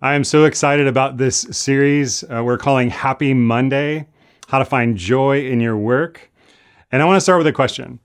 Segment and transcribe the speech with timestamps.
[0.00, 4.06] I am so excited about this series uh, we're calling Happy Monday
[4.46, 6.30] how to find joy in your work.
[6.92, 7.98] And I want to start with a question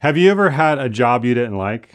[0.00, 1.94] Have you ever had a job you didn't like?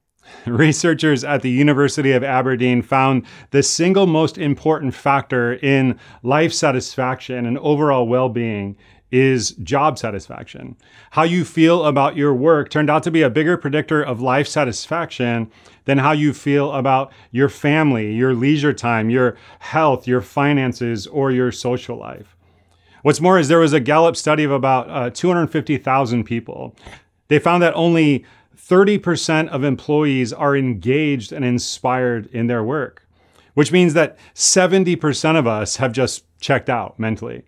[0.46, 7.44] Researchers at the University of Aberdeen found the single most important factor in life satisfaction
[7.44, 8.74] and overall well being
[9.10, 10.76] is job satisfaction.
[11.10, 14.48] How you feel about your work turned out to be a bigger predictor of life
[14.48, 15.50] satisfaction
[15.88, 21.30] than how you feel about your family, your leisure time, your health, your finances, or
[21.30, 22.36] your social life.
[23.00, 26.76] What's more is there was a Gallup study of about uh, 250,000 people.
[27.28, 33.08] They found that only 30% of employees are engaged and inspired in their work,
[33.54, 37.44] which means that 70% of us have just checked out mentally.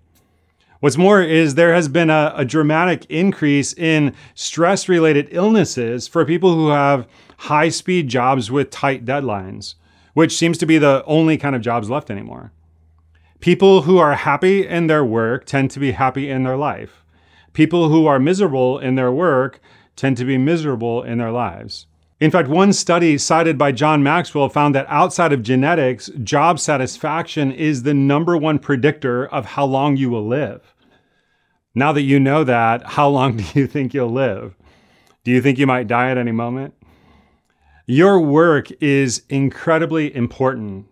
[0.80, 6.24] What's more is there has been a, a dramatic increase in stress related illnesses for
[6.24, 7.06] people who have
[7.40, 9.74] high speed jobs with tight deadlines,
[10.12, 12.52] which seems to be the only kind of jobs left anymore.
[13.40, 17.02] People who are happy in their work tend to be happy in their life.
[17.54, 19.58] People who are miserable in their work
[19.96, 21.86] tend to be miserable in their lives.
[22.20, 27.50] In fact, one study cited by John Maxwell found that outside of genetics, job satisfaction
[27.50, 30.74] is the number one predictor of how long you will live.
[31.74, 34.54] Now that you know that, how long do you think you'll live?
[35.24, 36.74] Do you think you might die at any moment?
[37.90, 40.86] Your work is incredibly important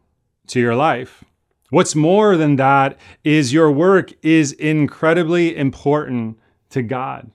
[0.49, 1.23] to your life.
[1.71, 7.31] What's more than that is your work is incredibly important to God.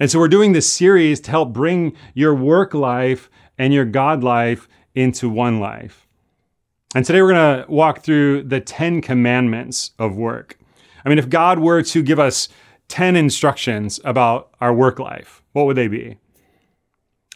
[0.00, 4.24] And so we're doing this series to help bring your work life and your God
[4.24, 4.66] life
[4.96, 6.08] into one life.
[6.92, 10.58] And today we're going to walk through the 10 commandments of work.
[11.04, 12.48] I mean, if God were to give us
[12.88, 16.18] 10 instructions about our work life, what would they be?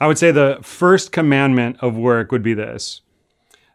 [0.02, 3.02] I would say the first commandment of work would be this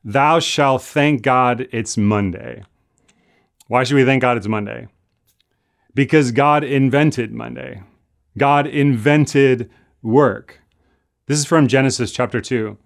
[0.03, 2.65] Thou shalt thank God it's Monday.
[3.67, 4.89] Why should we thank God it's Monday?
[5.93, 7.81] Because God invented Monday.
[8.37, 9.69] God invented
[10.01, 10.59] work.
[11.27, 12.77] This is from Genesis chapter 2.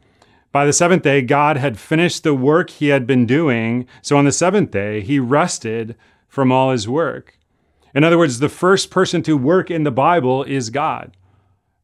[0.52, 3.88] By the seventh day, God had finished the work he had been doing.
[4.04, 5.96] So on the seventh day, he rested
[6.28, 7.40] from all his work.
[7.96, 11.18] In other words, the first person to work in the Bible is God.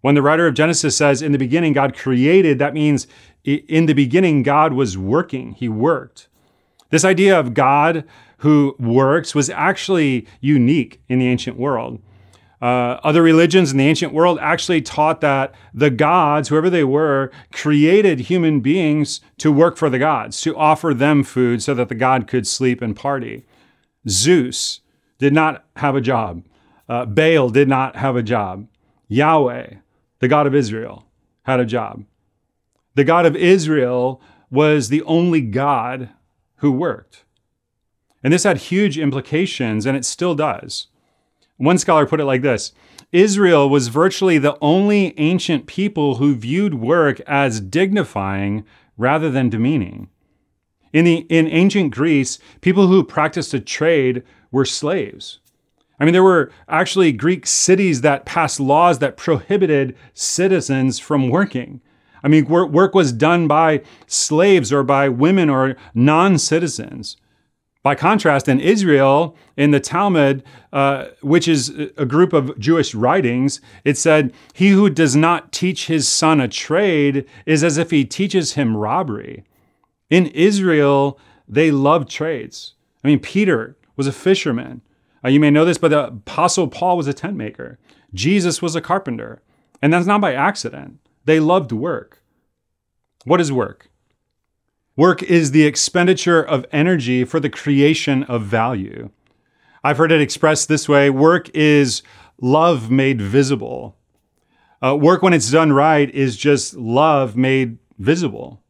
[0.07, 3.07] When the writer of Genesis says, in the beginning, God created, that means
[3.44, 6.29] in the beginning, God was working, He worked.
[6.91, 8.06] This idea of God
[8.38, 12.01] who works was actually unique in the ancient world.
[12.62, 17.29] Uh, other religions in the ancient world actually taught that the gods, whoever they were,
[17.51, 21.95] created human beings to work for the gods, to offer them food so that the
[21.95, 23.45] god could sleep and party.
[24.07, 24.79] Zeus
[25.18, 26.45] did not have a job.
[26.88, 28.69] Uh, Baal did not have a job.
[29.09, 29.74] Yahweh,
[30.19, 31.05] the God of Israel,
[31.44, 32.03] had a job.
[32.95, 36.09] The God of Israel was the only God
[36.57, 37.23] who worked.
[38.23, 40.88] And this had huge implications, and it still does.
[41.57, 42.73] One scholar put it like this
[43.11, 48.66] Israel was virtually the only ancient people who viewed work as dignifying
[48.97, 50.09] rather than demeaning.
[50.91, 55.39] In, the, in ancient Greece, people who practiced a trade were slaves.
[55.99, 61.81] I mean, there were actually Greek cities that passed laws that prohibited citizens from working.
[62.23, 67.17] I mean, work, was done by slaves or by women or non citizens.
[67.83, 70.43] By contrast, in Israel, in the Talmud,
[70.73, 75.87] uh, which is a group of Jewish writings, it said, He who does not teach
[75.87, 79.45] his son a trade is as if he teaches him robbery.
[80.09, 82.73] In Israel, they loved trades.
[83.03, 84.81] I mean, Peter was a fisherman.
[85.23, 87.79] Uh, you may know this, but the Apostle Paul was a tent maker.
[88.13, 89.41] Jesus was a carpenter.
[89.81, 90.99] And that's not by accident.
[91.25, 92.23] They loved work.
[93.25, 93.89] What is work?
[94.95, 99.11] Work is the expenditure of energy for the creation of value.
[99.83, 102.01] I've heard it expressed this way work is
[102.41, 103.95] love made visible.
[104.81, 108.61] Uh, work, when it's done right, is just love made visible.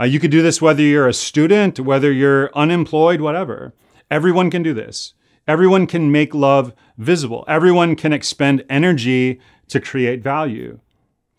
[0.00, 3.74] Uh, you could do this whether you're a student, whether you're unemployed, whatever.
[4.10, 5.14] Everyone can do this.
[5.48, 7.42] Everyone can make love visible.
[7.48, 10.78] Everyone can expend energy to create value.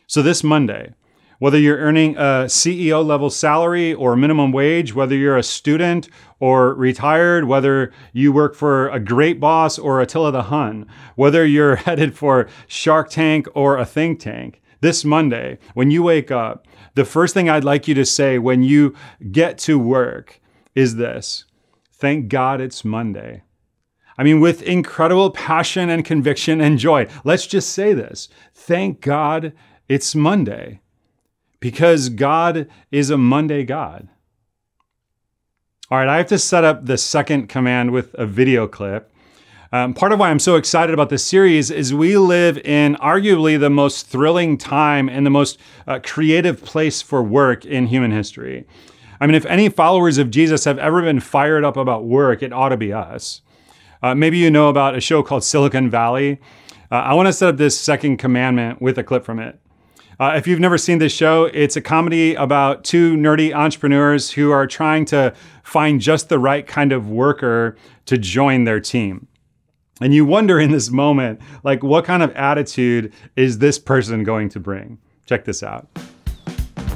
[0.08, 0.96] So this Monday,
[1.38, 6.10] whether you're earning a CEO level salary or minimum wage, whether you're a student
[6.40, 11.76] or retired, whether you work for a great boss or Attila the Hun, whether you're
[11.88, 16.66] headed for Shark Tank or a think tank, this Monday, when you wake up,
[16.96, 18.96] the first thing I'd like you to say when you
[19.32, 20.42] get to work
[20.74, 21.46] is this
[21.92, 23.44] Thank God it's Monday.
[24.20, 29.54] I mean, with incredible passion and conviction and joy, let's just say this Thank God
[29.88, 30.82] it's Monday
[31.62, 34.10] because God is a Monday God.
[35.90, 39.10] All right, I have to set up the second command with a video clip.
[39.72, 43.58] Um, part of why I'm so excited about this series is we live in arguably
[43.58, 45.58] the most thrilling time and the most
[45.88, 48.68] uh, creative place for work in human history.
[49.22, 52.52] I mean, if any followers of Jesus have ever been fired up about work, it
[52.52, 53.42] ought to be us.
[54.02, 56.40] Uh, maybe you know about a show called Silicon Valley.
[56.92, 59.60] Uh, I want to set up this second commandment with a clip from it.
[60.20, 64.52] Uh, if you've never seen this show, it's a comedy about two nerdy entrepreneurs who
[64.52, 69.28] are trying to find just the right kind of worker to join their team.
[70.02, 74.50] And you wonder in this moment, like, what kind of attitude is this person going
[74.50, 74.98] to bring?
[75.26, 75.88] Check this out.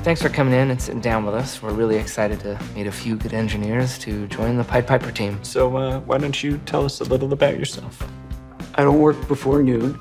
[0.03, 1.61] Thanks for coming in and sitting down with us.
[1.61, 5.41] We're really excited to meet a few good engineers to join the Pied Piper team.
[5.45, 8.05] So, uh, why don't you tell us a little about yourself?
[8.75, 9.97] I don't work before noon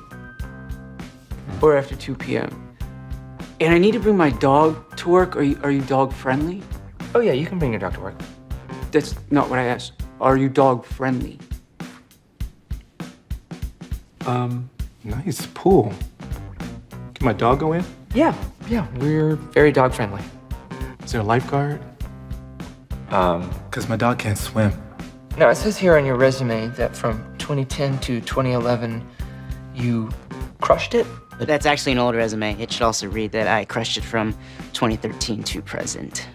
[1.61, 2.75] or after 2 p.m.
[3.61, 5.37] And I need to bring my dog to work.
[5.37, 6.61] Are you, are you dog friendly?
[7.15, 8.19] Oh, yeah, you can bring your dog to work.
[8.91, 9.93] That's not what I asked.
[10.19, 11.39] Are you dog friendly?
[14.25, 14.69] Um,
[15.05, 15.93] nice pool.
[17.13, 17.85] Can my dog go in?
[18.13, 18.35] Yeah,
[18.67, 20.21] yeah, we're very dog friendly.
[21.03, 21.81] Is there a lifeguard?
[23.09, 24.71] Um, cause my dog can't swim.
[25.35, 29.03] No, it says here on your resume that from 2010 to 2011,
[29.73, 30.11] you
[30.61, 31.07] crushed it.
[31.39, 32.59] But that's actually an old resume.
[32.61, 34.33] It should also read that I crushed it from
[34.73, 36.27] 2013 to present.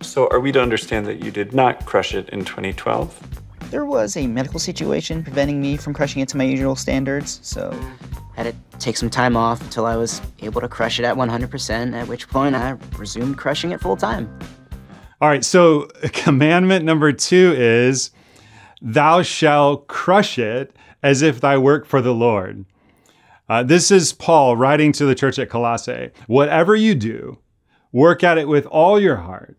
[0.00, 3.70] So, are we to understand that you did not crush it in 2012?
[3.70, 7.72] There was a medical situation preventing me from crushing it to my usual standards, so
[8.36, 11.94] had to take some time off until I was able to crush it at 100%,
[11.94, 14.38] at which point I resumed crushing it full time.
[15.20, 15.82] All right, so
[16.12, 18.10] commandment number two is,
[18.82, 22.64] Thou shalt crush it as if thy work for the Lord.
[23.48, 26.10] Uh, this is Paul writing to the church at Colossae.
[26.26, 27.38] Whatever you do,
[27.92, 29.58] work at it with all your heart,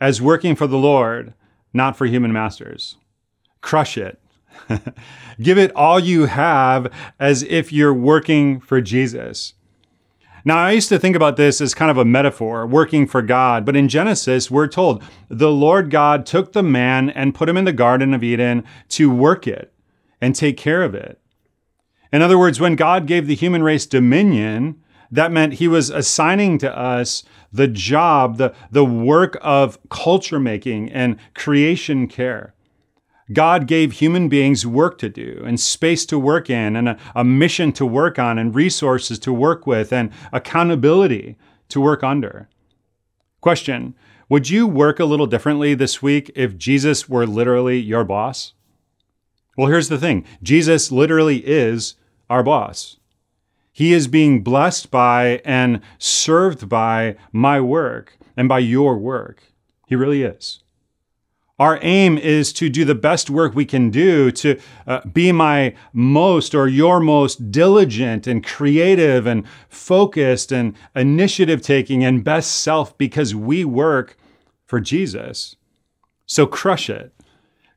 [0.00, 1.34] as working for the Lord,
[1.72, 2.96] not for human masters.
[3.60, 4.20] Crush it.
[5.40, 9.54] Give it all you have as if you're working for Jesus.
[10.44, 13.64] Now, I used to think about this as kind of a metaphor, working for God,
[13.64, 17.64] but in Genesis, we're told the Lord God took the man and put him in
[17.64, 19.72] the Garden of Eden to work it
[20.20, 21.20] and take care of it.
[22.12, 24.80] In other words, when God gave the human race dominion,
[25.10, 30.90] that meant he was assigning to us the job, the, the work of culture making
[30.92, 32.54] and creation care.
[33.32, 37.24] God gave human beings work to do and space to work in and a, a,
[37.24, 41.36] mission to work on and resources to work with and accountability
[41.70, 42.48] to work under.
[43.40, 43.94] Question
[44.28, 48.52] Would you work a little differently this week if Jesus were literally your boss?
[49.56, 51.94] Well, here's the thing Jesus literally is
[52.30, 52.98] our boss.
[53.72, 59.42] He is being blessed by and served by my work and by your work.
[59.86, 60.60] He really is.
[61.58, 65.74] Our aim is to do the best work we can do to uh, be my
[65.94, 72.96] most or your most diligent and creative and focused and initiative taking and best self
[72.98, 74.18] because we work
[74.66, 75.56] for Jesus.
[76.26, 77.14] So crush it.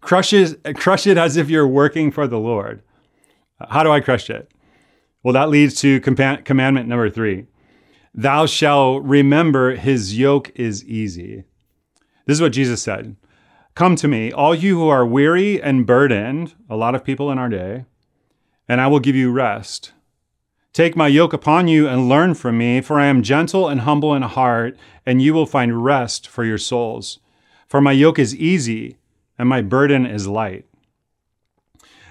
[0.02, 2.82] Crush it, crush it as if you're working for the Lord.
[3.70, 4.52] How do I crush it?
[5.24, 7.48] Well, that leads to commandment number three
[8.14, 11.44] Thou shalt remember his yoke is easy.
[12.26, 13.16] This is what Jesus said.
[13.76, 17.38] Come to me, all you who are weary and burdened, a lot of people in
[17.38, 17.86] our day,
[18.68, 19.94] and I will give you rest.
[20.74, 24.14] Take my yoke upon you and learn from me, for I am gentle and humble
[24.14, 27.20] in heart, and you will find rest for your souls.
[27.68, 28.98] For my yoke is easy
[29.38, 30.66] and my burden is light.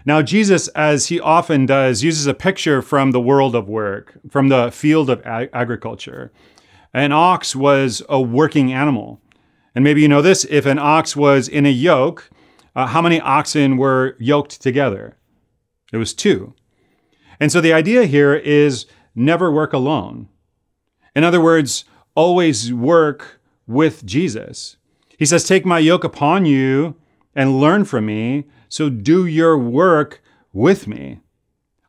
[0.04, 4.48] Now, Jesus, as he often does, uses a picture from the world of work, from
[4.48, 6.32] the field of ag- agriculture.
[6.94, 9.20] An ox was a working animal.
[9.75, 12.30] And maybe you know this if an ox was in a yoke,
[12.75, 15.16] uh, how many oxen were yoked together?
[15.92, 16.54] It was two.
[17.40, 20.28] And so the idea here is never work alone.
[21.14, 21.84] In other words,
[22.14, 24.76] always work with Jesus.
[25.18, 26.96] He says, Take my yoke upon you
[27.34, 28.44] and learn from me.
[28.68, 30.22] So do your work
[30.52, 31.20] with me.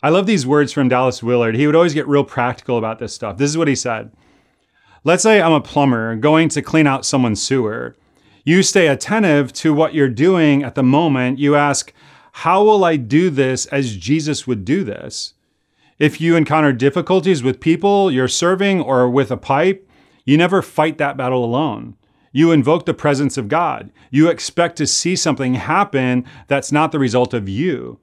[0.02, 1.56] I love these words from Dallas Willard.
[1.56, 3.38] He would always get real practical about this stuff.
[3.38, 4.12] This is what he said
[5.04, 7.96] Let's say I'm a plumber going to clean out someone's sewer.
[8.44, 11.40] You stay attentive to what you're doing at the moment.
[11.40, 11.94] You ask,
[12.32, 15.36] How will I do this as Jesus would do this?
[16.00, 19.90] If you encounter difficulties with people you're serving or with a pipe,
[20.26, 21.96] you never fight that battle alone.
[22.32, 23.92] You invoke the presence of God.
[24.12, 28.00] You expect to see something happen that's not the result of you.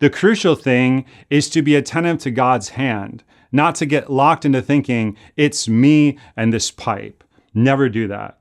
[0.00, 4.62] The crucial thing is to be attentive to God's hand, not to get locked into
[4.62, 7.24] thinking, it's me and this pipe.
[7.54, 8.38] Never do that.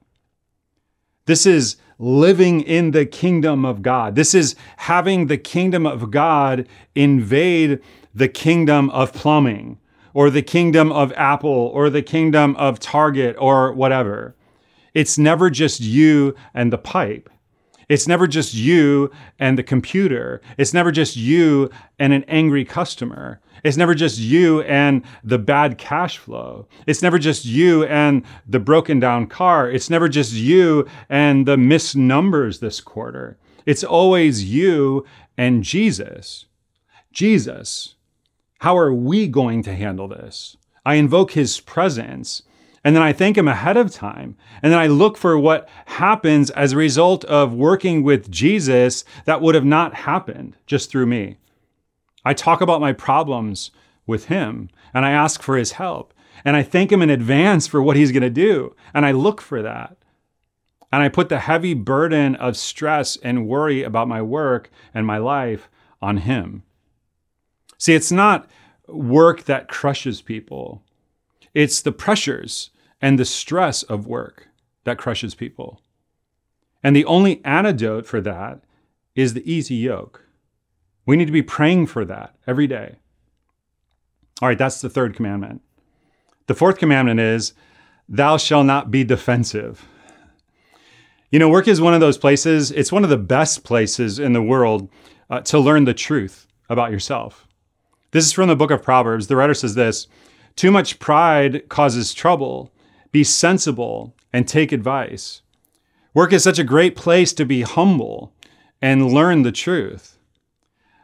[1.26, 4.16] This is living in the kingdom of God.
[4.16, 7.80] This is having the kingdom of God invade
[8.14, 9.80] the kingdom of plumbing
[10.14, 14.36] or the kingdom of Apple or the kingdom of Target or whatever.
[14.94, 17.30] It's never just you and the pipe.
[17.89, 20.41] It's never just you and the computer.
[20.58, 23.39] It's never just you and an angry customer.
[23.63, 26.67] It's never just you and the bad cash flow.
[26.86, 29.70] It's never just you and the broken down car.
[29.72, 33.38] It's never just you and the missed numbers this quarter.
[33.65, 35.06] It's always you
[35.38, 36.46] and Jesus.
[37.12, 37.96] Jesus,
[38.60, 40.58] how are we going to handle this?
[40.86, 42.44] I invoke his presence
[42.88, 44.38] and then I thank him ahead of time.
[44.63, 49.41] And then I look for what happens as a result of working with Jesus that
[49.41, 51.36] would have not happened just through me.
[52.24, 53.72] I talk about my problems
[54.06, 56.13] with him and I ask for his help.
[56.46, 58.74] And I thank him in advance for what he's going to do.
[58.94, 59.98] And I look for that.
[60.89, 65.17] And I put the heavy burden of stress and worry about my work and my
[65.17, 65.67] life
[66.01, 66.63] on him.
[67.77, 68.50] See, it's not
[68.88, 70.84] work that crushes people,
[71.53, 72.70] it's the pressures
[73.01, 74.48] and the stress of work
[74.84, 75.82] that crushes people.
[76.84, 78.62] And the only antidote for that
[79.16, 80.24] is the easy yoke.
[81.06, 82.98] We need to be praying for that every day.
[84.42, 85.62] All right, that's the third commandment.
[86.48, 87.54] The fourth commandment is,
[88.08, 89.86] Thou shalt not be defensive.
[91.30, 94.34] You know, work is one of those places, it's one of the best places in
[94.34, 94.89] the world
[95.30, 97.48] uh, to learn the truth about yourself.
[98.12, 99.27] This is from the book of Proverbs.
[99.27, 100.08] The writer says this
[100.56, 102.72] Too much pride causes trouble,
[103.12, 105.42] be sensible, and take advice.
[106.14, 108.34] Work is such a great place to be humble
[108.82, 110.18] and learn the truth.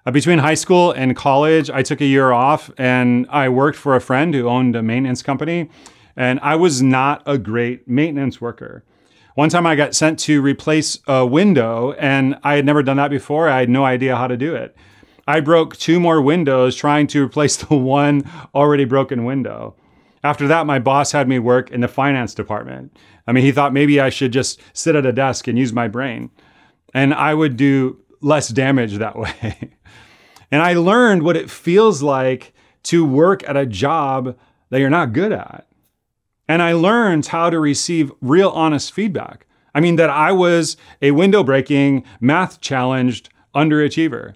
[0.06, 3.96] Uh, between high school and college, I took a year off and I worked for
[3.96, 5.70] a friend who owned a maintenance company.
[6.16, 8.84] And I was not a great maintenance worker.
[9.36, 13.10] One time I got sent to replace a window and I had never done that
[13.10, 13.50] before.
[13.50, 14.76] I had no idea how to do it.
[15.26, 19.76] I broke two more windows trying to replace the one already broken window.
[20.24, 22.98] After that, my boss had me work in the finance department.
[23.28, 25.88] I mean, he thought maybe I should just sit at a desk and use my
[25.88, 26.32] brain.
[26.94, 29.76] And I would do less damage that way.
[30.52, 32.54] and I learned what it feels like
[32.84, 34.38] to work at a job
[34.70, 35.68] that you're not good at.
[36.48, 39.46] And I learned how to receive real honest feedback.
[39.76, 44.36] I mean, that I was a window breaking, math challenged underachiever.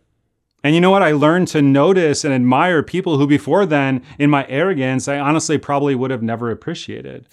[0.64, 1.04] And you know what?
[1.04, 5.58] I learned to notice and admire people who before then, in my arrogance, I honestly
[5.58, 7.28] probably would have never appreciated.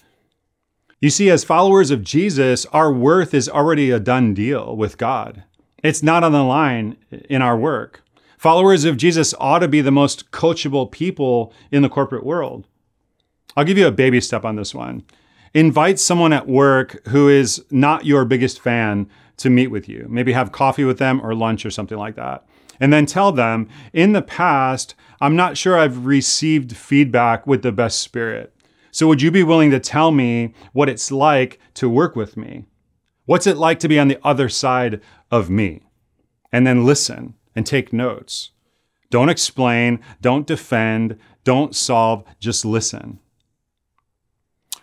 [1.01, 5.43] You see, as followers of Jesus, our worth is already a done deal with God.
[5.83, 6.97] It's not on the line
[7.29, 8.03] in our work.
[8.37, 12.67] Followers of Jesus ought to be the most coachable people in the corporate world.
[13.57, 15.03] I'll give you a baby step on this one.
[15.53, 20.05] Invite someone at work who is not your biggest fan to meet with you.
[20.09, 22.45] Maybe have coffee with them or lunch or something like that
[22.79, 27.71] and then tell them, in the past, I'm not sure I've received feedback with the
[27.71, 28.53] best spirit.
[28.91, 32.65] So would you be willing to tell me what it's like to work with me?
[33.25, 35.01] What's it like to be on the other side
[35.31, 35.83] of me?
[36.51, 38.51] And then listen and take notes.
[39.09, 43.19] Don't explain, don't defend, don't solve, just listen.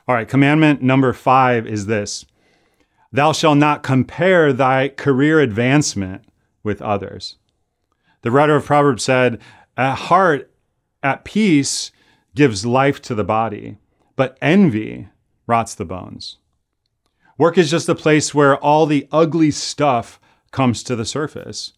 [0.09, 2.27] All right, commandment number five is this
[3.13, 6.25] Thou shalt not compare thy career advancement
[6.63, 7.37] with others.
[8.23, 9.41] The writer of Proverbs said,
[9.77, 10.51] A heart
[11.03, 11.91] at peace
[12.35, 13.79] gives life to the body,
[14.17, 15.09] but envy
[15.47, 16.39] rots the bones.
[17.37, 20.21] Work is just a place where all the ugly stuff
[20.53, 21.73] comes to the surface.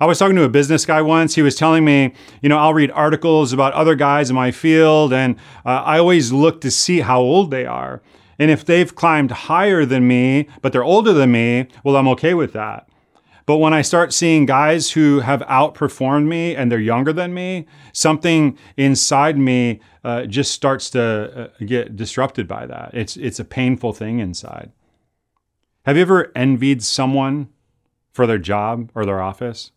[0.00, 1.34] I was talking to a business guy once.
[1.34, 5.12] He was telling me, you know, I'll read articles about other guys in my field,
[5.12, 8.00] and uh, I always look to see how old they are.
[8.38, 12.32] And if they've climbed higher than me, but they're older than me, well, I'm okay
[12.32, 12.88] with that.
[13.50, 17.66] But when I start seeing guys who have outperformed me and they're younger than me,
[17.92, 21.02] something inside me uh, just starts to
[21.50, 22.90] uh, get disrupted by that.
[22.94, 24.70] It's it's a painful thing inside.
[25.84, 27.48] Have you ever envied someone
[28.12, 29.72] for their job or their office?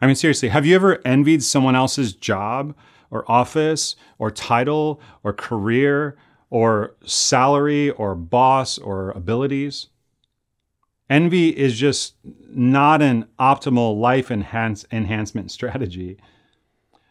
[0.00, 2.76] I mean, seriously, have you ever envied someone else's job
[3.10, 6.16] or office or title or career
[6.52, 9.88] or salary or boss or abilities.
[11.12, 12.14] Envy is just
[12.48, 16.16] not an optimal life enhance, enhancement strategy.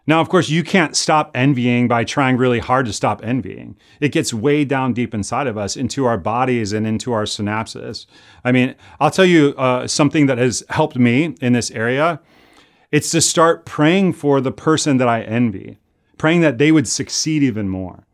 [0.08, 3.78] Now, of course, you can't stop envying by trying really hard to stop envying.
[4.00, 8.08] It gets way down deep inside of us, into our bodies and into our synapses.
[8.44, 12.22] I mean, I'll tell you uh, something that has helped me in this area.
[12.92, 15.78] It's to start praying for the person that I envy,
[16.18, 18.08] praying that they would succeed even more.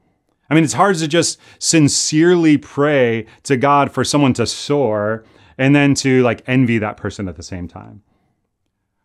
[0.50, 5.24] I mean, it's hard to just sincerely pray to God for someone to soar
[5.58, 8.04] and then to like envy that person at the same time.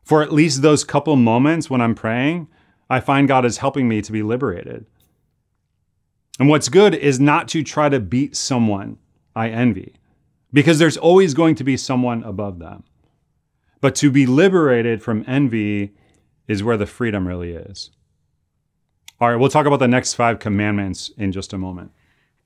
[0.02, 2.48] For at least those couple moments when I'm praying,
[2.90, 4.86] I find God is helping me to be liberated.
[6.38, 8.98] And what's good is not to try to beat someone
[9.34, 9.94] I envy,
[10.52, 12.84] because there's always going to be someone above them.
[13.80, 15.94] But to be liberated from envy
[16.48, 17.90] is where the freedom really is.
[19.20, 21.92] All right, we'll talk about the next five commandments in just a moment.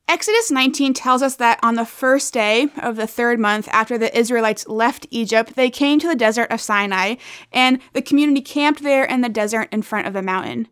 [0.09, 4.17] Exodus 19 tells us that on the first day of the third month after the
[4.17, 7.17] Israelites left Egypt, they came to the desert of Sinai,
[7.53, 10.69] and the community camped there in the desert in front of the mountain.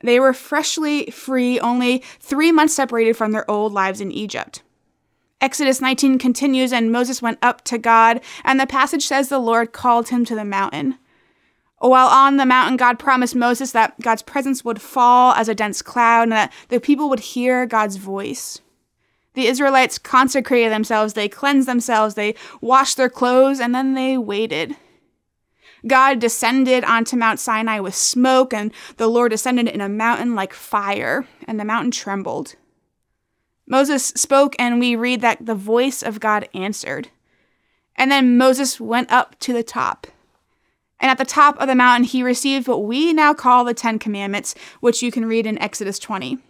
[0.00, 4.62] They were freshly free, only three months separated from their old lives in Egypt.
[5.38, 9.72] Exodus 19 continues, and Moses went up to God, and the passage says the Lord
[9.72, 10.96] called him to the mountain.
[11.76, 15.82] While on the mountain, God promised Moses that God's presence would fall as a dense
[15.82, 18.62] cloud and that the people would hear God's voice.
[19.38, 24.74] The Israelites consecrated themselves, they cleansed themselves, they washed their clothes, and then they waited.
[25.86, 30.52] God descended onto Mount Sinai with smoke, and the Lord descended in a mountain like
[30.52, 32.56] fire, and the mountain trembled.
[33.64, 37.10] Moses spoke, and we read that the voice of God answered.
[37.94, 40.08] And then Moses went up to the top.
[40.98, 44.00] And at the top of the mountain, he received what we now call the Ten
[44.00, 46.40] Commandments, which you can read in Exodus 20.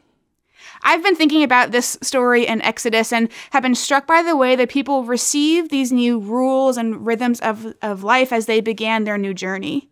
[0.82, 4.56] I've been thinking about this story in Exodus and have been struck by the way
[4.56, 9.18] that people received these new rules and rhythms of, of life as they began their
[9.18, 9.88] new journey.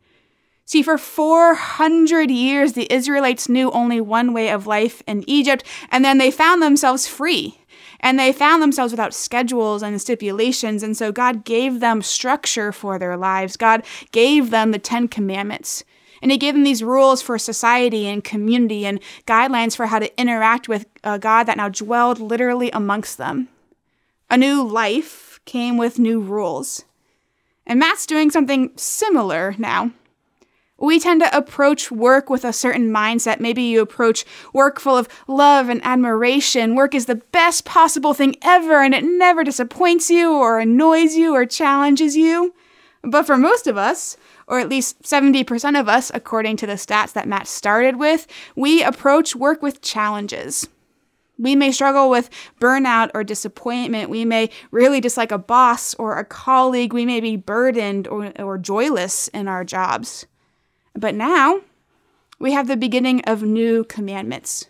[0.69, 6.05] See, for 400 years, the Israelites knew only one way of life in Egypt, and
[6.05, 7.61] then they found themselves free.
[8.01, 12.99] And they found themselves without schedules and stipulations, and so God gave them structure for
[12.99, 13.57] their lives.
[13.57, 15.85] God gave them the Ten Commandments.
[16.23, 20.21] And he gave them these rules for society and community and guidelines for how to
[20.21, 23.49] interact with a God that now dwelled literally amongst them.
[24.31, 26.85] A new life came with new rules.
[27.67, 29.93] And Matt's doing something similar now.
[30.79, 33.41] We tend to approach work with a certain mindset.
[33.41, 36.75] Maybe you approach work full of love and admiration.
[36.75, 41.35] Work is the best possible thing ever, and it never disappoints you or annoys you
[41.35, 42.55] or challenges you.
[43.03, 47.13] But for most of us, or at least 70% of us, according to the stats
[47.13, 50.69] that Matt started with, we approach work with challenges.
[51.39, 52.31] We may struggle with
[52.61, 54.09] burnout or disappointment.
[54.09, 56.93] We may really dislike a boss or a colleague.
[56.93, 60.27] We may be burdened or, or joyless in our jobs.
[60.95, 61.61] But now
[62.39, 64.67] we have the beginning of new commandments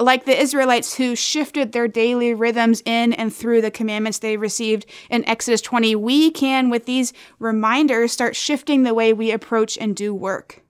[0.00, 4.86] like the Israelites who shifted their daily rhythms in and through the commandments they received
[5.10, 9.96] in Exodus 20, we can, with these reminders, start shifting the way we approach and
[9.96, 10.62] do work.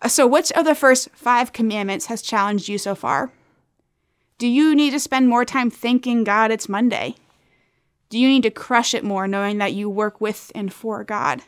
[0.00, 3.32] Uh, so, which of the first five commandments has challenged you so far?
[4.38, 7.16] Do you need to spend more time thanking God it's Monday?
[8.08, 11.42] Do you need to crush it more knowing that you work with and for God?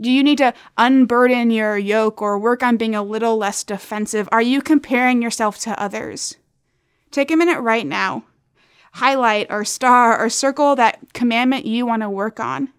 [0.00, 4.28] Do you need to unburden your yoke or work on being a little less defensive?
[4.30, 6.36] Are you comparing yourself to others?
[7.10, 8.24] Take a minute right now.
[8.92, 12.70] Highlight or star or circle that commandment you want to work on.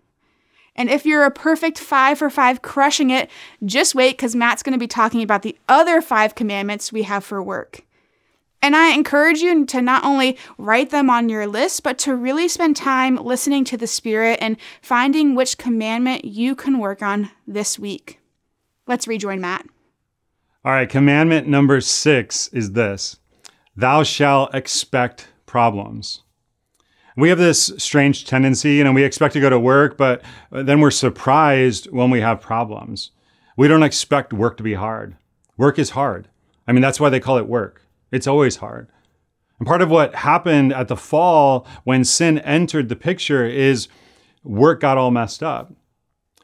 [0.75, 3.31] And if you're a perfect five for five crushing it,
[3.65, 7.23] just wait because Matt's going to be talking about the other five commandments we have
[7.23, 7.83] for work.
[8.61, 12.47] And I encourage you to not only write them on your list, but to really
[12.47, 17.77] spend time listening to the Spirit and finding which commandment you can work on this
[17.77, 18.19] week.
[18.87, 19.65] Let's rejoin Matt.
[20.65, 23.17] All right, commandment number six is this
[23.75, 26.23] Thou shalt expect problems.
[27.15, 30.81] We have this strange tendency, you know, we expect to go to work, but then
[30.81, 33.11] we're surprised when we have problems.
[33.55, 35.15] We don't expect work to be hard.
[35.57, 36.27] Work is hard.
[36.67, 37.81] I mean, that's why they call it work.
[38.11, 38.89] It's always hard.
[39.59, 43.87] And part of what happened at the fall when sin entered the picture is
[44.43, 45.73] work got all messed up.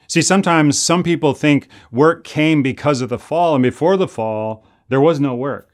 [0.07, 4.65] See, sometimes some people think work came because of the fall, and before the fall,
[4.89, 5.69] there was no work.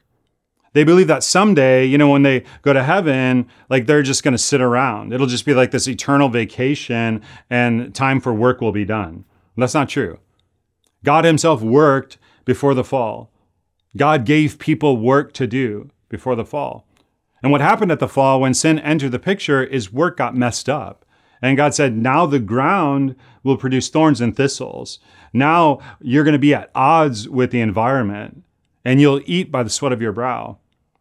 [0.72, 4.32] They believe that someday, you know, when they go to heaven, like they're just going
[4.32, 5.12] to sit around.
[5.12, 9.24] It'll just be like this eternal vacation and time for work will be done.
[9.56, 10.20] That's not true.
[11.04, 13.29] God Himself worked before the fall.
[13.96, 16.86] God gave people work to do before the fall.
[17.42, 20.68] And what happened at the fall when sin entered the picture is work got messed
[20.68, 21.04] up.
[21.42, 24.98] And God said, now the ground will produce thorns and thistles.
[25.32, 28.44] Now you're going to be at odds with the environment
[28.84, 30.58] and you'll eat by the sweat of your brow.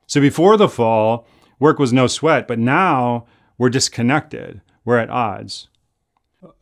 [0.07, 1.27] So before the fall,
[1.59, 3.25] work was no sweat, but now
[3.57, 4.61] we're disconnected.
[4.85, 5.67] We're at odds.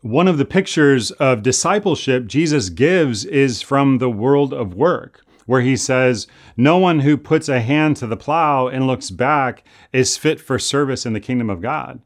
[0.01, 5.61] One of the pictures of discipleship Jesus gives is from the world of work, where
[5.61, 10.15] he says, No one who puts a hand to the plow and looks back is
[10.15, 11.99] fit for service in the kingdom of God.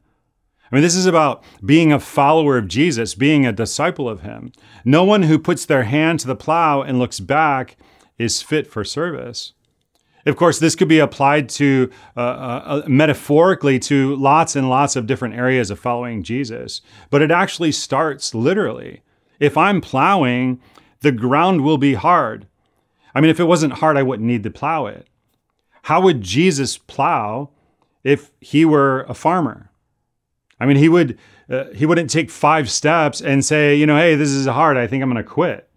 [0.70, 4.52] I mean, this is about being a follower of Jesus, being a disciple of him.
[4.86, 7.76] No one who puts their hand to the plow and looks back
[8.16, 9.52] is fit for service.
[10.24, 15.06] Of course, this could be applied to uh, uh, metaphorically to lots and lots of
[15.06, 19.02] different areas of following Jesus, but it actually starts literally.
[19.40, 20.60] If I'm plowing,
[21.00, 22.46] the ground will be hard.
[23.14, 25.06] I mean, if it wasn't hard, I wouldn't need to plow it.
[25.82, 27.50] How would Jesus plow
[28.04, 29.70] if he were a farmer?
[30.60, 31.18] I mean, he would
[31.50, 34.76] uh, he wouldn't take five steps and say, you know, hey, this is hard.
[34.76, 35.68] I think I'm going to quit.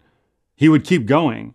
[0.54, 1.54] He would keep going.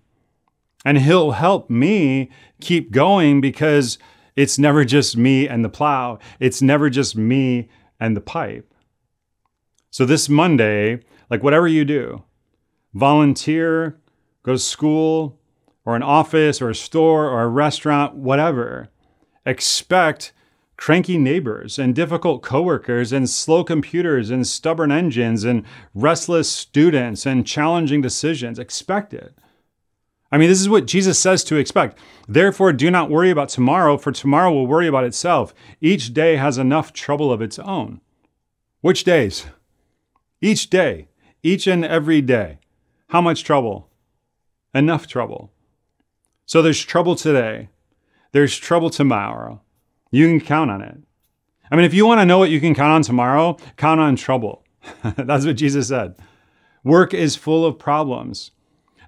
[0.84, 3.98] And he'll help me keep going because
[4.36, 6.20] it's never just me and the plow.
[6.39, 8.74] It's never just me and the pipe.
[9.91, 12.24] So this Monday, like whatever you do,
[12.94, 14.00] volunteer,
[14.44, 15.39] go to school,
[15.86, 18.89] or an office, or a store, or a restaurant, whatever,
[19.46, 20.34] expect
[20.78, 25.63] cranky neighbors and difficult coworkers and slow computers and stubborn engines and
[25.94, 28.58] restless students and challenging decisions.
[28.58, 29.34] Expect it.
[30.32, 32.00] I mean, this is what Jesus says to expect.
[32.28, 35.54] Therefore, do not worry about tomorrow, for tomorrow will worry about itself.
[35.82, 38.02] Each day has enough trouble of its own.
[38.80, 39.46] Which days?
[40.41, 41.10] Each day,
[41.44, 42.60] each and every day.
[43.10, 43.89] How much trouble?
[44.74, 45.52] Enough trouble.
[46.52, 47.70] So there's trouble today.
[48.34, 49.62] There's trouble tomorrow.
[50.12, 50.98] You can count on it.
[51.72, 54.18] I mean, if you want to know what you can count on tomorrow, count on
[54.18, 54.66] trouble.
[55.16, 56.16] That's what Jesus said.
[56.84, 58.52] Work is full of problems.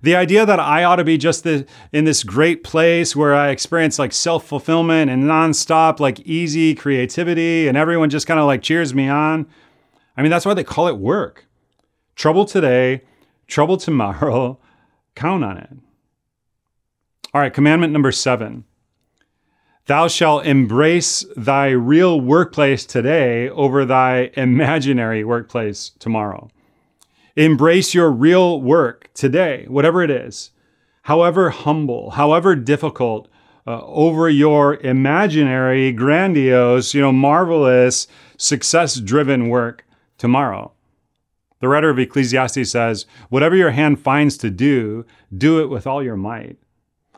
[0.02, 3.50] The idea that I ought to be just the, in this great place where I
[3.50, 8.62] experience like self fulfillment and nonstop, like easy creativity, and everyone just kind of like
[8.62, 9.48] cheers me on.
[10.16, 11.46] I mean, that's why they call it work.
[12.16, 13.02] Trouble today,
[13.48, 14.62] trouble tomorrow.
[15.16, 15.83] Count on it.
[17.34, 18.64] All right, commandment number seven.
[19.88, 26.52] Thou shalt embrace thy real workplace today over thy imaginary workplace tomorrow.
[27.36, 30.52] Embrace your real work today, whatever it is,
[31.04, 33.28] however humble, however difficult,
[33.66, 39.86] uh, over your imaginary, grandiose, you know, marvelous, success driven work
[40.20, 40.72] tomorrow.
[41.62, 45.04] The writer of Ecclesiastes says, Whatever your hand finds to do,
[45.36, 46.60] do it with all your might.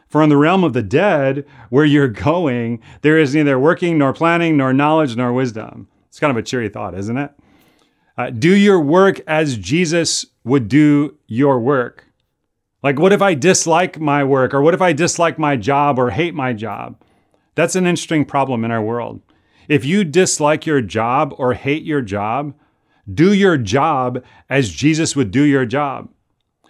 [0.08, 4.14] For in the realm of the dead, where you're going, there is neither working, nor
[4.14, 5.88] planning, nor knowledge, nor wisdom.
[6.08, 7.32] It's kind of a cheery thought, isn't it?
[8.18, 12.06] Uh, do your work as Jesus would do your work.
[12.82, 16.12] Like, what if I dislike my work, or what if I dislike my job or
[16.12, 17.02] hate my job?
[17.56, 19.22] That's an interesting problem in our world.
[19.68, 22.54] If you dislike your job or hate your job,
[23.12, 26.10] do your job as Jesus would do your job.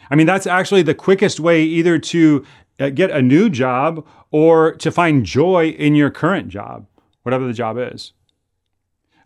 [0.10, 2.46] I mean, that's actually the quickest way either to
[2.78, 6.88] get a new job or to find joy in your current job,
[7.24, 8.14] whatever the job is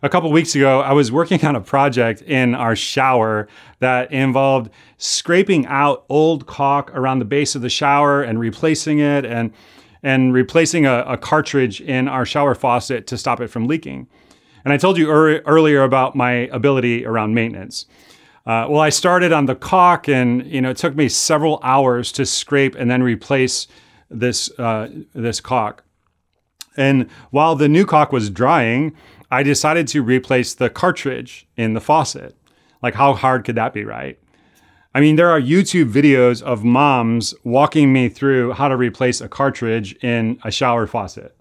[0.02, 3.48] a couple weeks ago, I was working on a project in our shower
[3.80, 9.24] that involved scraping out old caulk around the base of the shower and replacing it
[9.24, 9.52] and
[10.02, 14.08] and replacing a, a cartridge in our shower faucet to stop it from leaking.
[14.64, 17.84] And I told you er- earlier about my ability around maintenance.
[18.46, 22.10] Uh, well, I started on the caulk, and you know it took me several hours
[22.12, 23.66] to scrape and then replace
[24.10, 25.84] this uh, this caulk.
[26.76, 28.94] And while the new caulk was drying,
[29.30, 32.34] I decided to replace the cartridge in the faucet.
[32.82, 34.18] Like, how hard could that be, right?
[34.94, 39.28] I mean, there are YouTube videos of moms walking me through how to replace a
[39.28, 41.36] cartridge in a shower faucet.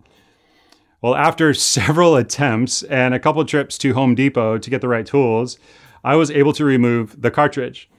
[1.01, 5.05] Well, after several attempts and a couple trips to Home Depot to get the right
[5.05, 5.57] tools,
[6.03, 7.89] I was able to remove the cartridge.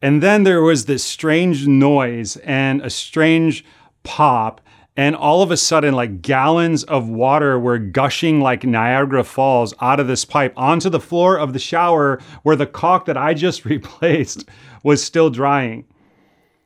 [0.00, 3.64] And then there was this strange noise and a strange
[4.04, 4.60] pop
[4.98, 10.00] and all of a sudden like gallons of water were gushing like Niagara Falls out
[10.00, 13.64] of this pipe onto the floor of the shower where the caulk that I just
[13.64, 14.44] replaced
[14.82, 15.84] was still drying.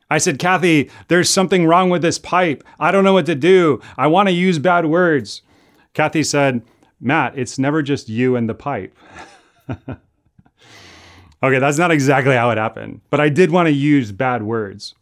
[0.09, 2.63] I said, Kathy, there's something wrong with this pipe.
[2.79, 3.79] I don't know what to do.
[3.97, 5.43] I want to use bad words.
[5.93, 6.63] Kathy said,
[6.99, 8.97] Matt, it's never just you and the pipe.
[11.43, 14.95] okay, that's not exactly how it happened, but I did want to use bad words.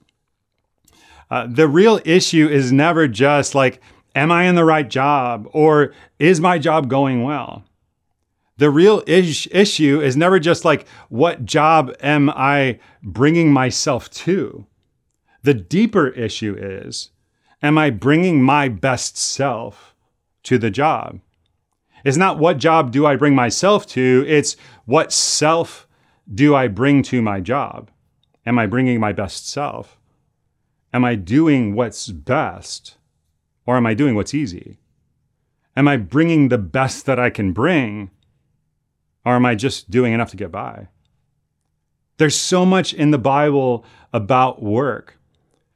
[1.30, 3.82] Uh, the real issue is never just like
[4.16, 7.64] am I in the right job or is my job going well?
[8.58, 14.68] The real is- issue is never just like, what job am I bringing myself to?
[15.44, 17.10] The deeper issue is,
[17.64, 19.96] am I bringing my best self
[20.44, 21.20] to the job?
[22.04, 25.88] It's not what job do I bring myself to, it's what self
[26.34, 27.92] do I bring to my job?
[28.46, 30.00] Am I bringing my best self?
[30.94, 32.98] Am I doing what's best
[33.66, 34.78] or am I doing what's easy?
[35.76, 38.12] Am I bringing the best that I can bring
[39.24, 40.88] or am I just doing enough to get by?
[42.18, 45.18] There's so much in the Bible about work.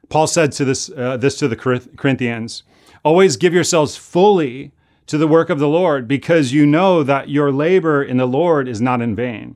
[0.09, 2.63] Paul said to this, uh, this to the Corinthians
[3.03, 4.71] always give yourselves fully
[5.07, 8.67] to the work of the Lord because you know that your labor in the Lord
[8.67, 9.55] is not in vain.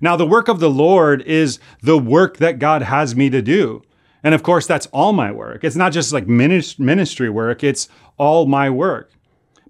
[0.00, 3.82] Now, the work of the Lord is the work that God has me to do.
[4.22, 5.62] And of course, that's all my work.
[5.62, 9.12] It's not just like ministry work, it's all my work.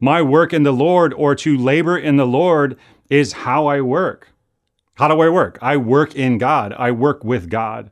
[0.01, 2.79] My work in the Lord or to labor in the Lord
[3.11, 4.33] is how I work.
[4.95, 5.59] How do I work?
[5.61, 7.91] I work in God, I work with God.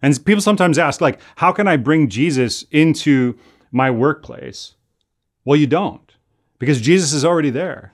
[0.00, 3.36] And people sometimes ask, like, how can I bring Jesus into
[3.72, 4.74] my workplace?
[5.44, 6.14] Well, you don't,
[6.58, 7.92] because Jesus is already there.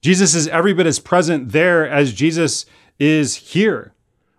[0.00, 2.66] Jesus is every bit as present there as Jesus
[3.00, 3.94] is here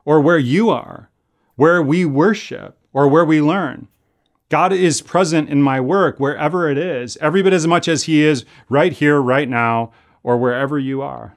[0.05, 1.09] or where you are,
[1.55, 3.89] where we worship or where we learn.
[4.49, 8.21] God is present in my work wherever it is, every bit as much as He
[8.21, 9.91] is right here, right now,
[10.23, 11.35] or wherever you are.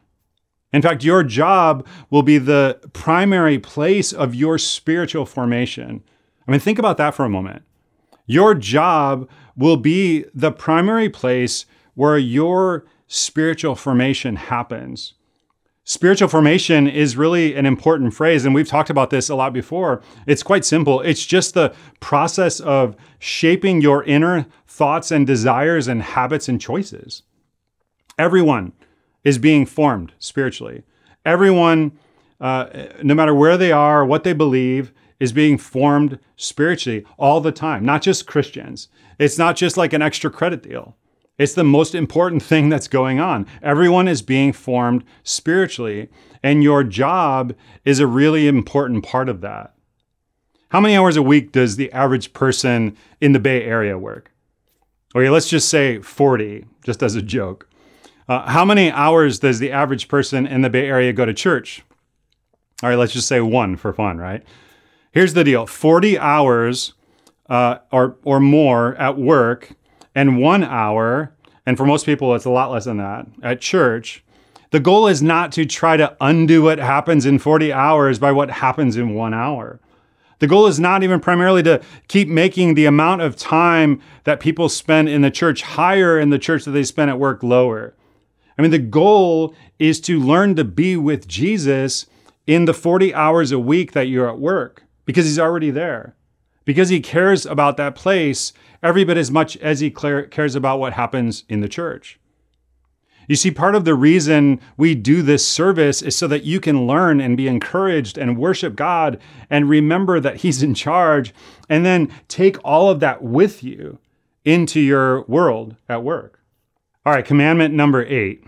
[0.73, 6.03] In fact, your job will be the primary place of your spiritual formation.
[6.47, 7.63] I mean, think about that for a moment.
[8.27, 15.15] Your job will be the primary place where your spiritual formation happens.
[15.87, 20.01] Spiritual formation is really an important phrase, and we've talked about this a lot before.
[20.27, 21.03] It's quite simple.
[21.03, 27.23] It's just the process of shaping your inner thoughts and desires and habits and choices.
[28.19, 28.73] Everyone
[29.25, 30.85] is being formed spiritually.
[31.27, 31.93] Everyone,
[32.41, 32.67] uh,
[33.03, 37.85] no matter where they are, what they believe, is being formed spiritually all the time,
[37.85, 38.89] not just Christians.
[39.19, 40.97] It's not just like an extra credit deal.
[41.37, 43.47] It's the most important thing that's going on.
[43.63, 46.09] Everyone is being formed spiritually,
[46.43, 49.75] and your job is a really important part of that.
[50.69, 54.31] How many hours a week does the average person in the Bay Area work?
[55.15, 57.69] Okay, let's just say 40, just as a joke.
[58.29, 61.83] Uh, how many hours does the average person in the Bay Area go to church?
[62.83, 64.43] All right, let's just say one for fun, right?
[65.13, 66.95] Here's the deal 40 hours
[67.49, 69.73] uh, or, or more at work
[70.15, 71.35] and one hour,
[71.67, 74.25] and for most people, it's a lot less than that, at church.
[74.71, 78.51] The goal is not to try to undo what happens in 40 hours by what
[78.51, 79.81] happens in one hour.
[80.41, 84.69] The goal is not even primarily to keep making the amount of time that people
[84.69, 87.95] spend in the church higher and the church that they spend at work lower.
[88.59, 92.07] I mean, the goal is to learn to be with Jesus
[92.47, 96.15] in the 40 hours a week that you're at work because he's already there,
[96.65, 98.53] because he cares about that place
[98.85, 102.21] every bit as much as he cares about what happens in the church.
[103.27, 106.87] You see, part of the reason we do this service is so that you can
[106.87, 109.19] learn and be encouraged and worship God
[109.49, 111.33] and remember that He's in charge,
[111.69, 113.99] and then take all of that with you
[114.45, 116.41] into your world at work.
[117.07, 118.45] All right, commandment number eight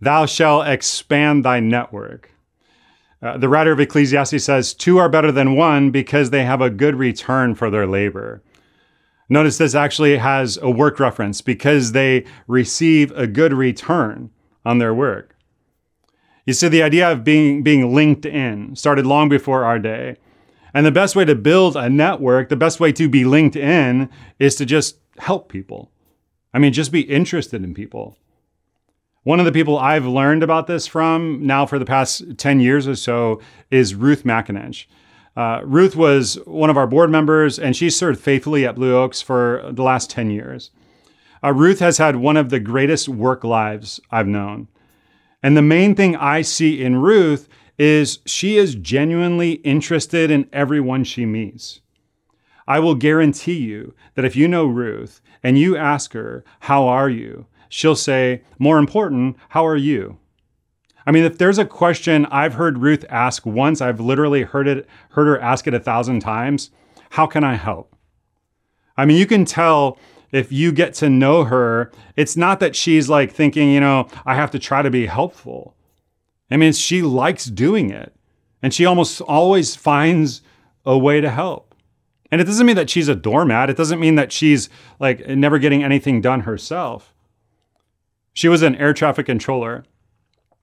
[0.00, 2.30] Thou shalt expand thy network.
[3.20, 6.70] Uh, the writer of Ecclesiastes says, Two are better than one because they have a
[6.70, 8.42] good return for their labor.
[9.28, 14.30] Notice this actually has a work reference because they receive a good return
[14.64, 15.36] on their work.
[16.46, 20.16] You see, the idea of being, being linked in started long before our day.
[20.72, 24.08] And the best way to build a network, the best way to be linked in,
[24.38, 25.90] is to just help people.
[26.54, 28.16] I mean, just be interested in people.
[29.24, 32.88] One of the people I've learned about this from now for the past 10 years
[32.88, 34.86] or so is Ruth McIntosh.
[35.38, 39.22] Uh, Ruth was one of our board members, and she served faithfully at Blue Oaks
[39.22, 40.72] for the last 10 years.
[41.44, 44.66] Uh, Ruth has had one of the greatest work lives I've known.
[45.40, 47.48] And the main thing I see in Ruth
[47.78, 51.82] is she is genuinely interested in everyone she meets.
[52.66, 57.08] I will guarantee you that if you know Ruth and you ask her, How are
[57.08, 57.46] you?
[57.68, 60.18] she'll say, More important, how are you?
[61.08, 64.86] I mean, if there's a question I've heard Ruth ask once, I've literally heard it,
[65.12, 66.70] heard her ask it a thousand times.
[67.08, 67.96] How can I help?
[68.94, 69.98] I mean, you can tell
[70.32, 74.34] if you get to know her, it's not that she's like thinking, you know, I
[74.34, 75.74] have to try to be helpful.
[76.50, 78.14] I mean, she likes doing it
[78.62, 80.42] and she almost always finds
[80.84, 81.74] a way to help.
[82.30, 83.70] And it doesn't mean that she's a doormat.
[83.70, 84.68] It doesn't mean that she's
[85.00, 87.14] like never getting anything done herself.
[88.34, 89.86] She was an air traffic controller.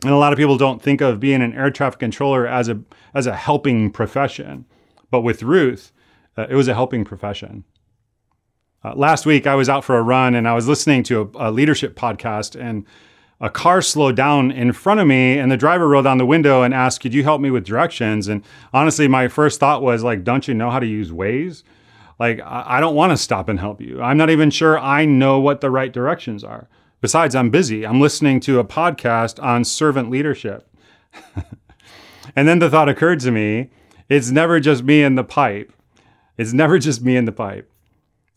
[0.03, 2.81] And a lot of people don't think of being an air traffic controller as a
[3.13, 4.65] as a helping profession.
[5.09, 5.91] But with Ruth,
[6.37, 7.63] uh, it was a helping profession.
[8.83, 11.49] Uh, last week, I was out for a run and I was listening to a,
[11.49, 12.85] a leadership podcast, and
[13.41, 16.61] a car slowed down in front of me, and the driver rolled down the window
[16.61, 20.23] and asked, "Could you help me with directions?" And honestly, my first thought was like,
[20.23, 21.63] "Don't you know how to use Waze?"
[22.19, 24.01] Like, I, I don't want to stop and help you.
[24.01, 26.69] I'm not even sure I know what the right directions are.
[27.05, 27.85] Besides, I'm busy.
[27.85, 30.67] I'm listening to a podcast on servant leadership.
[32.35, 33.69] and then the thought occurred to me
[34.09, 35.71] it's never just me in the pipe.
[36.35, 37.71] It's never just me in the pipe.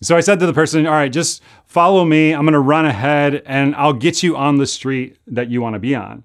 [0.03, 2.33] So I said to the person, All right, just follow me.
[2.33, 5.73] I'm going to run ahead and I'll get you on the street that you want
[5.73, 6.25] to be on.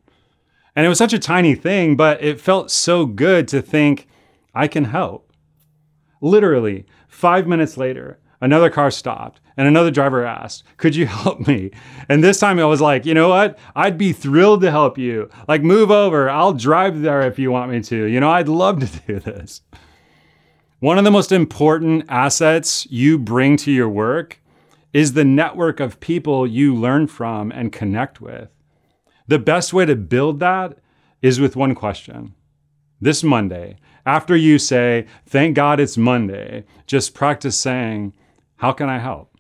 [0.76, 4.06] And it was such a tiny thing, but it felt so good to think,
[4.54, 5.32] I can help.
[6.20, 11.72] Literally, five minutes later, another car stopped and another driver asked, Could you help me?
[12.10, 13.58] And this time I was like, You know what?
[13.76, 15.30] I'd be thrilled to help you.
[15.48, 16.30] Like, move over.
[16.30, 18.06] I'll drive there if you want me to.
[18.06, 19.62] You know, I'd love to do this.
[20.80, 24.42] One of the most important assets you bring to your work
[24.92, 28.50] is the network of people you learn from and connect with.
[29.28, 30.78] The best way to build that
[31.22, 32.36] is with one question.
[33.00, 38.14] This Monday, after you say, Thank God it's Monday, just practice saying,
[38.58, 39.33] How can I help?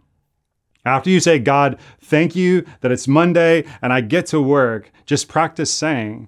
[0.85, 5.29] After you say, God, thank you that it's Monday and I get to work, just
[5.29, 6.27] practice saying,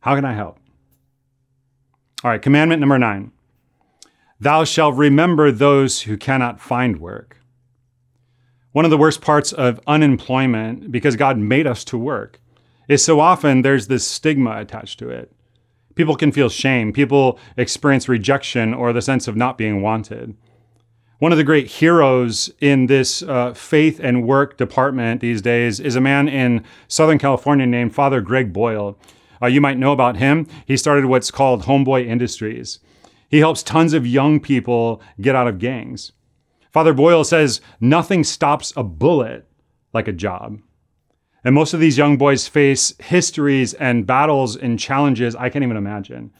[0.00, 0.58] How can I help?
[2.24, 3.32] All right, commandment number nine
[4.40, 7.38] Thou shalt remember those who cannot find work.
[8.72, 12.40] One of the worst parts of unemployment, because God made us to work,
[12.88, 15.30] is so often there's this stigma attached to it.
[15.94, 16.92] People can feel shame.
[16.92, 20.36] People experience rejection or the sense of not being wanted.
[21.22, 25.94] One of the great heroes in this uh, faith and work department these days is
[25.94, 28.98] a man in Southern California named Father Greg Boyle.
[29.40, 30.48] Uh, you might know about him.
[30.66, 32.80] He started what's called Homeboy Industries.
[33.28, 36.10] He helps tons of young people get out of gangs.
[36.72, 39.46] Father Boyle says nothing stops a bullet
[39.92, 40.58] like a job.
[41.44, 45.76] And most of these young boys face histories and battles and challenges I can't even
[45.76, 46.32] imagine.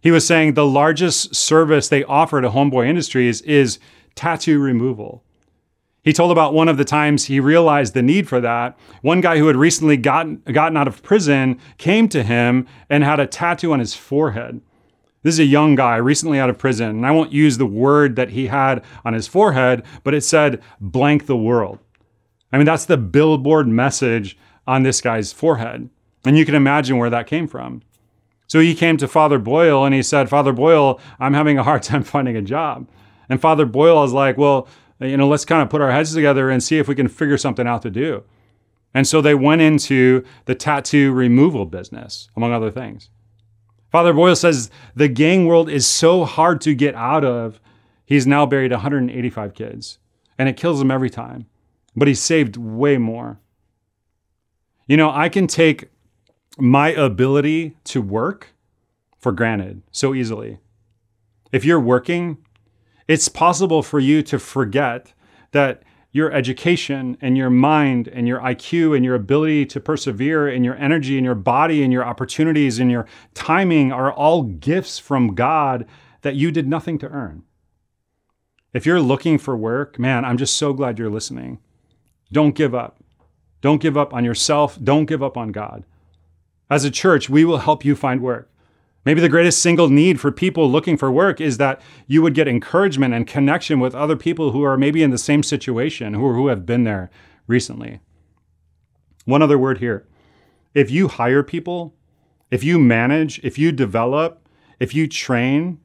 [0.00, 3.78] He was saying the largest service they offer to Homeboy Industries is
[4.14, 5.22] tattoo removal.
[6.02, 8.78] He told about one of the times he realized the need for that.
[9.02, 13.18] One guy who had recently gotten, gotten out of prison came to him and had
[13.18, 14.60] a tattoo on his forehead.
[15.24, 18.14] This is a young guy recently out of prison, and I won't use the word
[18.14, 21.80] that he had on his forehead, but it said blank the world.
[22.52, 25.90] I mean, that's the billboard message on this guy's forehead.
[26.24, 27.82] And you can imagine where that came from.
[28.46, 31.82] So he came to Father Boyle and he said, Father Boyle, I'm having a hard
[31.84, 32.88] time finding a job.
[33.28, 34.68] And Father Boyle is like, well,
[35.00, 37.36] you know, let's kind of put our heads together and see if we can figure
[37.36, 38.24] something out to do.
[38.94, 43.10] And so they went into the tattoo removal business, among other things.
[43.90, 47.60] Father Boyle says the gang world is so hard to get out of.
[48.04, 49.98] He's now buried 185 kids,
[50.38, 51.46] and it kills him every time.
[51.94, 53.40] But he saved way more.
[54.86, 55.88] You know, I can take
[56.56, 58.54] my ability to work
[59.18, 60.58] for granted so easily.
[61.52, 62.38] If you're working,
[63.08, 65.12] it's possible for you to forget
[65.52, 70.64] that your education and your mind and your IQ and your ability to persevere and
[70.64, 75.34] your energy and your body and your opportunities and your timing are all gifts from
[75.34, 75.86] God
[76.22, 77.42] that you did nothing to earn.
[78.72, 81.58] If you're looking for work, man, I'm just so glad you're listening.
[82.32, 82.98] Don't give up.
[83.60, 84.78] Don't give up on yourself.
[84.82, 85.84] Don't give up on God.
[86.68, 88.50] As a church, we will help you find work.
[89.04, 92.48] Maybe the greatest single need for people looking for work is that you would get
[92.48, 96.48] encouragement and connection with other people who are maybe in the same situation, who, who
[96.48, 97.08] have been there
[97.46, 98.00] recently.
[99.24, 100.08] One other word here.
[100.74, 101.94] If you hire people,
[102.50, 104.48] if you manage, if you develop,
[104.80, 105.78] if you train,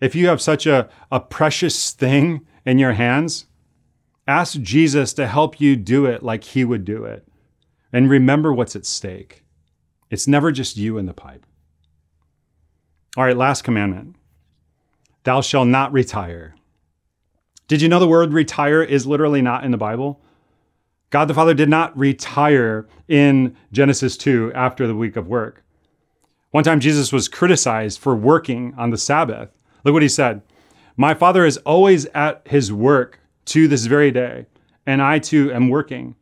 [0.00, 3.46] if you have such a, a precious thing in your hands,
[4.26, 7.26] ask Jesus to help you do it like he would do it.
[7.92, 9.44] And remember what's at stake.
[10.10, 11.44] It's never just you in the pipe.
[13.16, 14.16] All right, last commandment
[15.24, 16.54] Thou shalt not retire.
[17.68, 20.22] Did you know the word retire is literally not in the Bible?
[21.10, 25.64] God the Father did not retire in Genesis 2 after the week of work.
[26.50, 29.50] One time, Jesus was criticized for working on the Sabbath.
[29.84, 30.42] Look what he said
[30.96, 34.46] My Father is always at his work to this very day,
[34.86, 36.14] and I too am working.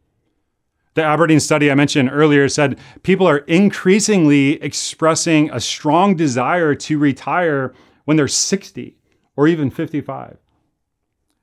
[0.95, 6.99] The Aberdeen study I mentioned earlier said people are increasingly expressing a strong desire to
[6.99, 7.75] retire
[8.05, 8.97] when they're 60
[9.37, 10.39] or even 55.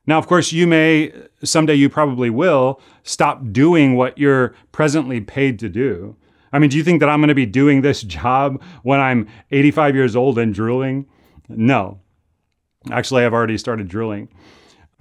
[0.07, 5.59] Now, of course, you may, someday you probably will, stop doing what you're presently paid
[5.59, 6.15] to do.
[6.53, 9.27] I mean, do you think that I'm going to be doing this job when I'm
[9.51, 11.07] 85 years old and drooling?
[11.49, 11.99] No.
[12.89, 14.29] Actually, I've already started drooling.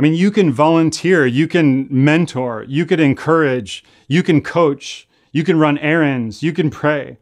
[0.00, 5.44] I mean, you can volunteer, you can mentor, you can encourage, you can coach, you
[5.44, 7.18] can run errands, you can pray.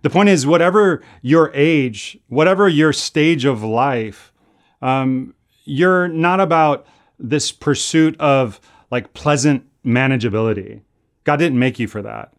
[0.00, 4.32] The point is, whatever your age, whatever your stage of life,
[4.80, 5.34] um,
[5.64, 6.86] you're not about
[7.18, 10.80] this pursuit of like pleasant manageability.
[11.24, 12.32] God didn't make you for that.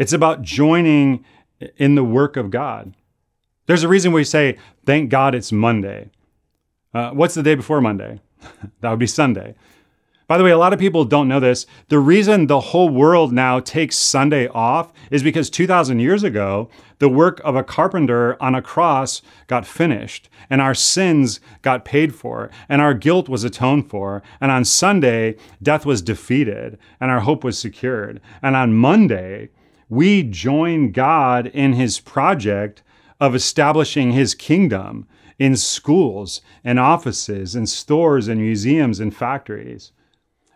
[0.00, 1.24] It's about joining
[1.76, 2.92] in the work of God.
[3.66, 6.10] There's a reason we say, thank God it's Monday.
[6.92, 8.20] Uh, what's the day before Monday?
[8.80, 9.54] that would be Sunday.
[10.28, 11.66] By the way, a lot of people don't know this.
[11.88, 16.68] The reason the whole world now takes Sunday off is because 2,000 years ago,
[16.98, 22.12] the work of a carpenter on a cross got finished, and our sins got paid
[22.12, 24.20] for, and our guilt was atoned for.
[24.40, 28.20] And on Sunday, death was defeated, and our hope was secured.
[28.42, 29.50] And on Monday,
[29.88, 32.82] we join God in his project
[33.20, 35.06] of establishing his kingdom
[35.38, 39.92] in schools and offices and stores and museums and factories.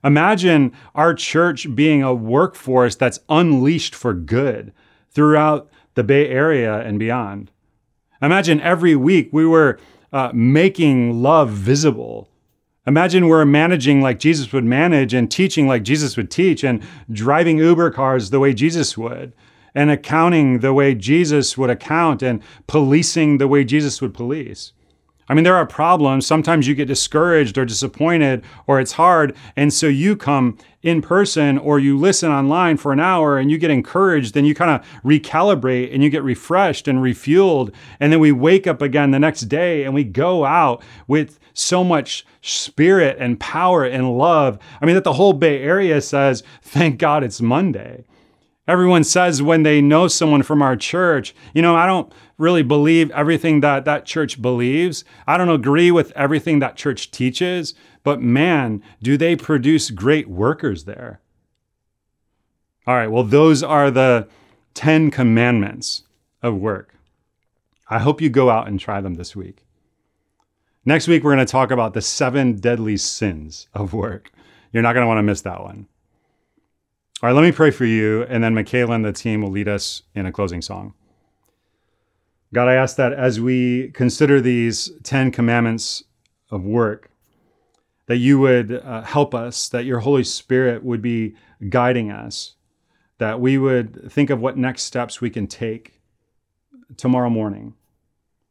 [0.03, 4.73] Imagine our church being a workforce that's unleashed for good
[5.11, 7.51] throughout the Bay Area and beyond.
[8.23, 9.79] Imagine every week we were
[10.13, 12.29] uh, making love visible.
[12.87, 17.59] Imagine we're managing like Jesus would manage and teaching like Jesus would teach and driving
[17.59, 19.33] Uber cars the way Jesus would
[19.75, 24.73] and accounting the way Jesus would account and policing the way Jesus would police.
[25.31, 26.27] I mean, there are problems.
[26.27, 29.37] Sometimes you get discouraged or disappointed or it's hard.
[29.55, 33.57] And so you come in person or you listen online for an hour and you
[33.57, 37.73] get encouraged and you kind of recalibrate and you get refreshed and refueled.
[38.01, 41.85] And then we wake up again the next day and we go out with so
[41.85, 44.59] much spirit and power and love.
[44.81, 48.05] I mean, that the whole Bay Area says, thank God it's Monday.
[48.69, 53.11] Everyone says when they know someone from our church, you know, I don't really believe
[53.11, 55.05] everything that that church believes.
[55.27, 60.85] I don't agree with everything that church teaches, but man, do they produce great workers
[60.85, 61.21] there.
[62.87, 64.29] All right, well, those are the
[64.75, 66.05] 10 commandments
[66.43, 66.95] of work.
[67.89, 69.67] I hope you go out and try them this week.
[70.85, 74.31] Next week, we're going to talk about the seven deadly sins of work.
[74.73, 75.89] You're not going to want to miss that one.
[77.23, 79.69] All right, let me pray for you, and then Michaela and the team will lead
[79.69, 80.95] us in a closing song.
[82.55, 86.03] God, I ask that as we consider these 10 commandments
[86.51, 87.11] of work,
[88.07, 91.35] that you would uh, help us, that your Holy Spirit would be
[91.69, 92.55] guiding us,
[93.19, 96.01] that we would think of what next steps we can take
[96.97, 97.75] tomorrow morning.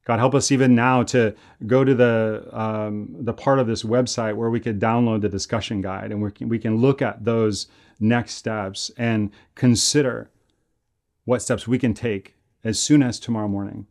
[0.09, 1.35] God, help us even now to
[1.67, 5.81] go to the um, the part of this website where we could download the discussion
[5.81, 7.67] guide and we can, we can look at those
[7.99, 10.31] next steps and consider
[11.25, 12.33] what steps we can take
[12.63, 13.85] as soon as tomorrow morning.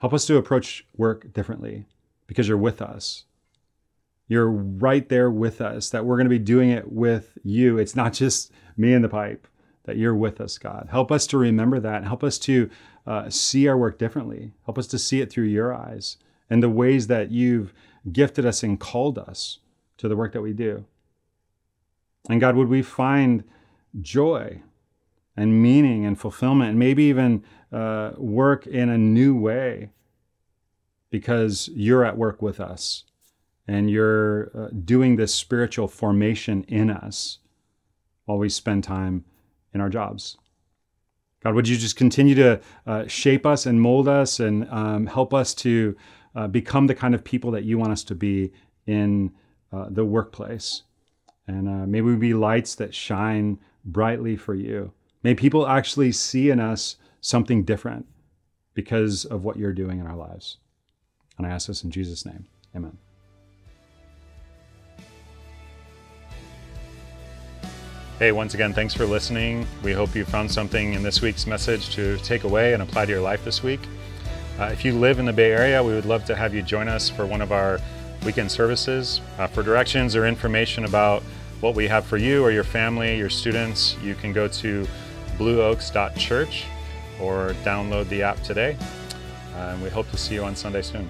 [0.00, 1.86] Help us to approach work differently
[2.28, 3.24] because you're with us.
[4.28, 7.76] You're right there with us, that we're going to be doing it with you.
[7.76, 9.48] It's not just me and the pipe,
[9.82, 10.86] that you're with us, God.
[10.92, 12.04] Help us to remember that.
[12.04, 12.70] Help us to
[13.06, 14.52] uh, see our work differently.
[14.64, 16.16] Help us to see it through your eyes
[16.48, 17.72] and the ways that you've
[18.12, 19.58] gifted us and called us
[19.98, 20.84] to the work that we do.
[22.28, 23.44] And God, would we find
[24.00, 24.62] joy
[25.36, 29.90] and meaning and fulfillment, and maybe even uh, work in a new way
[31.10, 33.04] because you're at work with us
[33.66, 37.38] and you're uh, doing this spiritual formation in us
[38.24, 39.24] while we spend time
[39.72, 40.36] in our jobs.
[41.42, 45.32] God, would you just continue to uh, shape us and mold us and um, help
[45.32, 45.96] us to
[46.34, 48.52] uh, become the kind of people that you want us to be
[48.86, 49.32] in
[49.72, 50.82] uh, the workplace?
[51.46, 54.92] And uh, may we be lights that shine brightly for you.
[55.22, 58.06] May people actually see in us something different
[58.74, 60.58] because of what you're doing in our lives.
[61.38, 62.46] And I ask this in Jesus' name.
[62.74, 62.98] Amen.
[68.20, 69.66] Hey, once again, thanks for listening.
[69.82, 73.12] We hope you found something in this week's message to take away and apply to
[73.12, 73.80] your life this week.
[74.58, 76.86] Uh, if you live in the Bay Area, we would love to have you join
[76.86, 77.78] us for one of our
[78.26, 79.22] weekend services.
[79.38, 81.22] Uh, for directions or information about
[81.62, 84.86] what we have for you or your family, your students, you can go to
[85.38, 86.66] blueoaks.church
[87.22, 88.76] or download the app today.
[89.54, 91.08] Uh, and we hope to see you on Sunday soon.